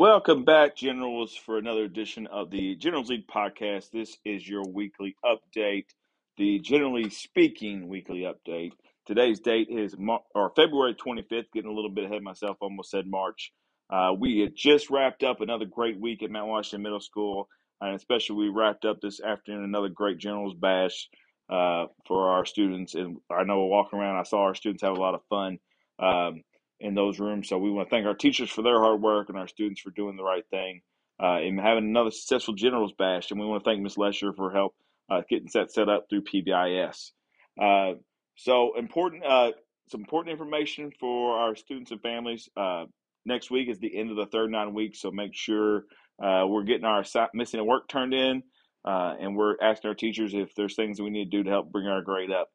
[0.00, 3.90] Welcome back, Generals, for another edition of the Generals League podcast.
[3.90, 5.88] This is your weekly update,
[6.38, 8.70] the generally speaking weekly update.
[9.06, 12.90] Today's date is Mar- or February 25th, getting a little bit ahead of myself, almost
[12.90, 13.52] said March.
[13.90, 17.46] Uh, we had just wrapped up another great week at Mount Washington Middle School,
[17.82, 21.10] and especially we wrapped up this afternoon another great Generals Bash
[21.50, 22.94] uh, for our students.
[22.94, 25.58] And I know walking around, I saw our students have a lot of fun.
[25.98, 26.42] Um,
[26.80, 27.48] in those rooms.
[27.48, 29.90] So we want to thank our teachers for their hard work and our students for
[29.90, 30.80] doing the right thing
[31.22, 33.30] uh, and having another successful Generals Bash.
[33.30, 33.98] And we want to thank Ms.
[33.98, 34.74] Lesher for help
[35.10, 37.10] uh, getting that set up through PBIS.
[37.60, 37.94] Uh,
[38.36, 39.52] so important, uh,
[39.88, 42.48] some important information for our students and families.
[42.56, 42.84] Uh,
[43.26, 45.84] next week is the end of the third nine weeks, so make sure
[46.22, 47.04] uh, we're getting our
[47.34, 48.42] missing work turned in.
[48.84, 51.86] and we're asking our teachers if there's things we need to do to help bring
[51.86, 52.48] our grade up.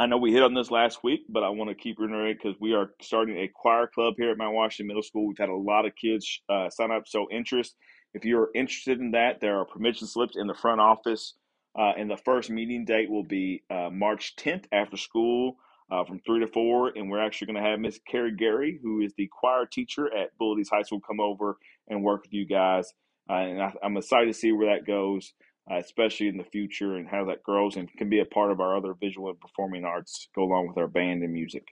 [0.00, 2.58] I know we hit on this last week, but I want to keep reiterating because
[2.58, 5.28] we are starting a choir club here at Mount Washington Middle School.
[5.28, 7.76] We've had a lot of kids uh, sign up, so interest.
[8.14, 11.34] If you're interested in that, there are permission slips in the front office.
[11.78, 15.56] Uh, and the first meeting date will be uh, March 10th after school
[15.90, 16.92] uh, from 3 to 4.
[16.96, 20.30] And we're actually going to have Miss Carrie Gary, who is the choir teacher at
[20.38, 22.90] Bull High School, come over and work with you guys.
[23.28, 25.34] Uh, and I, I'm excited to see where that goes
[25.68, 28.60] uh, especially in the future, and how that grows and can be a part of
[28.60, 31.66] our other visual and performing arts, go along with our band and music.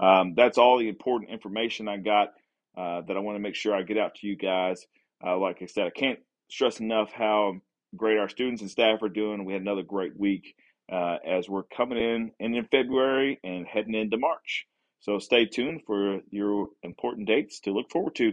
[0.00, 2.28] Um, that's all the important information I got
[2.76, 4.86] uh, that I want to make sure I get out to you guys.
[5.24, 6.18] Uh, like I said, I can't
[6.50, 7.60] stress enough how
[7.96, 9.44] great our students and staff are doing.
[9.44, 10.54] We had another great week
[10.90, 14.66] uh, as we're coming in and in February and heading into March.
[15.00, 18.32] So stay tuned for your important dates to look forward to.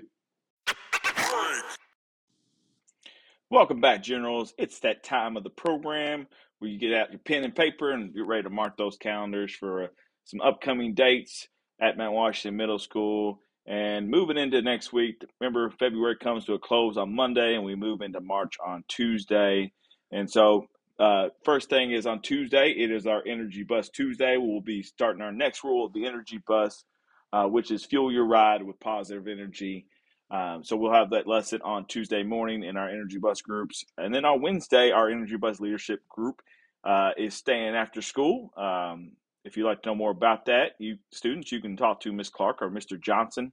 [3.52, 4.54] Welcome back, Generals.
[4.60, 6.28] It's that time of the program
[6.60, 9.52] where you get out your pen and paper and get ready to mark those calendars
[9.56, 9.88] for uh,
[10.26, 11.48] some upcoming dates
[11.82, 13.42] at Mount Washington Middle School.
[13.66, 17.74] And moving into next week, remember, February comes to a close on Monday and we
[17.74, 19.74] move into March on Tuesday.
[20.12, 20.68] And so,
[21.00, 24.38] uh, first thing is on Tuesday, it is our Energy Bus Tuesday.
[24.38, 26.86] We'll be starting our next rule of the Energy Bus,
[27.34, 29.88] uh, which is fuel your ride with positive energy.
[30.32, 33.84] Um, so we'll have that lesson on Tuesday morning in our Energy Bus groups.
[33.98, 36.42] And then on Wednesday, our Energy Bus leadership group
[36.84, 38.52] uh, is staying after school.
[38.56, 39.14] Um,
[39.44, 42.30] if you'd like to know more about that, you students, you can talk to Miss
[42.30, 43.02] Clark or Mr.
[43.02, 43.52] Johnson.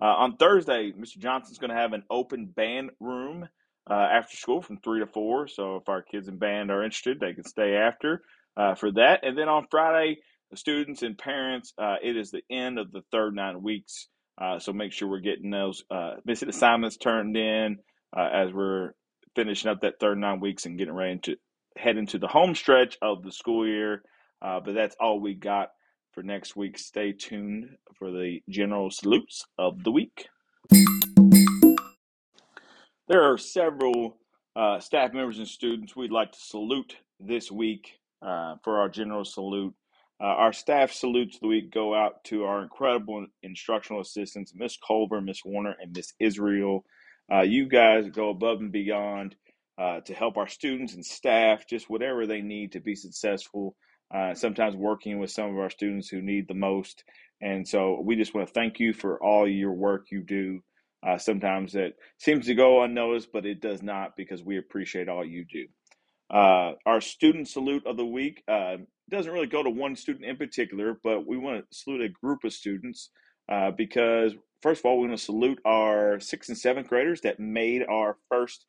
[0.00, 1.18] Uh, on Thursday, Mr.
[1.18, 3.48] Johnson's going to have an open band room
[3.88, 5.48] uh, after school from 3 to 4.
[5.48, 8.22] So if our kids in band are interested, they can stay after
[8.56, 9.20] uh, for that.
[9.22, 10.18] And then on Friday,
[10.50, 14.08] the students and parents, uh, it is the end of the third nine weeks.
[14.40, 17.78] Uh, so make sure we're getting those uh, missing assignments turned in
[18.16, 18.92] uh, as we're
[19.36, 21.36] finishing up that third nine weeks and getting ready to
[21.76, 24.02] head into the home stretch of the school year.
[24.42, 25.70] Uh, but that's all we got
[26.12, 26.78] for next week.
[26.78, 27.68] Stay tuned
[27.98, 30.28] for the general salutes of the week.
[33.08, 34.16] There are several
[34.56, 39.24] uh, staff members and students we'd like to salute this week uh, for our general
[39.24, 39.74] salute.
[40.20, 44.76] Uh, our staff salutes of the week go out to our incredible instructional assistants, Miss
[44.86, 46.84] Culver, Miss Warner, and Miss Israel.
[47.32, 49.34] Uh, you guys go above and beyond
[49.78, 53.76] uh, to help our students and staff, just whatever they need to be successful.
[54.14, 57.02] Uh, sometimes working with some of our students who need the most.
[57.40, 60.60] And so we just want to thank you for all your work you do.
[61.04, 65.24] Uh, sometimes it seems to go unnoticed, but it does not because we appreciate all
[65.24, 65.66] you do.
[66.32, 68.76] Uh, our student salute of the week uh,
[69.10, 72.44] doesn't really go to one student in particular, but we want to salute a group
[72.44, 73.10] of students
[73.50, 74.32] uh, because,
[74.62, 78.16] first of all, we want to salute our sixth and seventh graders that made our
[78.30, 78.66] first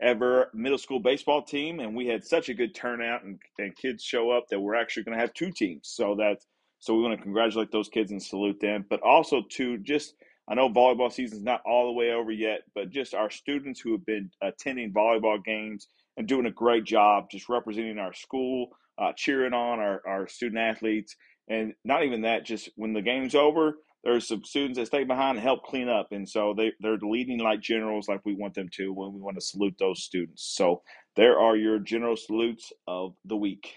[0.00, 1.80] ever middle school baseball team.
[1.80, 5.04] And we had such a good turnout and, and kids show up that we're actually
[5.04, 5.88] going to have two teams.
[5.88, 6.46] So that's
[6.80, 10.14] so we want to congratulate those kids and salute them, but also to just
[10.48, 13.80] I know volleyball season is not all the way over yet, but just our students
[13.80, 18.70] who have been attending volleyball games and doing a great job just representing our school,
[19.02, 21.16] uh, cheering on our, our student athletes.
[21.48, 25.38] And not even that, just when the game's over, there's some students that stay behind
[25.38, 26.08] and help clean up.
[26.10, 29.36] And so they, they're leading like generals like we want them to when we want
[29.36, 30.52] to salute those students.
[30.56, 30.82] So
[31.16, 33.74] there are your general salutes of the week.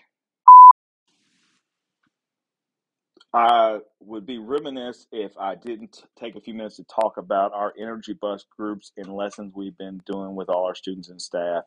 [3.34, 7.74] I would be remiss if I didn't take a few minutes to talk about our
[7.78, 11.66] energy bus groups and lessons we've been doing with all our students and staff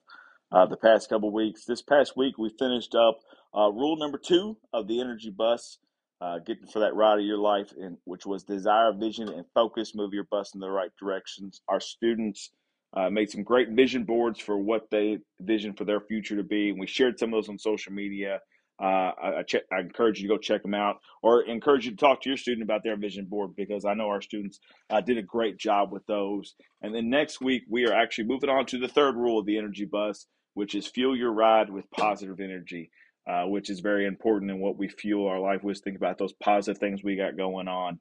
[0.50, 1.66] uh, the past couple weeks.
[1.66, 3.20] This past week, we finished up
[3.56, 5.78] uh, rule number two of the energy bus,
[6.20, 9.94] uh, getting for that ride of your life, and which was desire, vision, and focus.
[9.94, 11.60] Move your bus in the right directions.
[11.68, 12.50] Our students
[12.96, 16.70] uh, made some great vision boards for what they vision for their future to be,
[16.70, 18.40] and we shared some of those on social media.
[18.80, 18.84] uh,
[19.22, 21.96] I, I, check, I encourage you to go check them out or encourage you to
[21.96, 25.18] talk to your student about their vision board because I know our students uh, did
[25.18, 26.54] a great job with those.
[26.80, 29.58] And then next week, we are actually moving on to the third rule of the
[29.58, 32.90] energy bus, which is fuel your ride with positive energy,
[33.28, 35.80] uh, which is very important in what we fuel our life with.
[35.80, 38.00] Think about those positive things we got going on.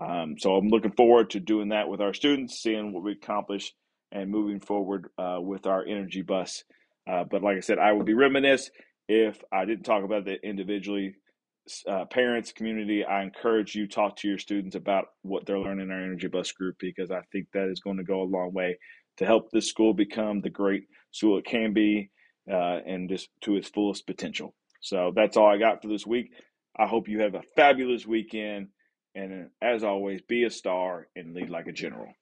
[0.00, 3.72] Um, so I'm looking forward to doing that with our students, seeing what we accomplish
[4.12, 6.62] and moving forward uh, with our energy bus.
[7.10, 8.70] Uh, but like I said, I would be remiss
[9.08, 11.14] if I didn't talk about it individually.
[11.86, 15.90] Uh, parents, community, I encourage you talk to your students about what they're learning in
[15.90, 18.78] our energy bus group because I think that is going to go a long way
[19.18, 22.10] to help this school become the great school it can be
[22.50, 24.54] uh, and just to its fullest potential.
[24.80, 26.32] So that's all I got for this week.
[26.78, 28.68] I hope you have a fabulous weekend.
[29.14, 32.12] And as always, be a star and lead like a general.